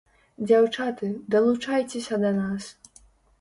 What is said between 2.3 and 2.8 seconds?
нас.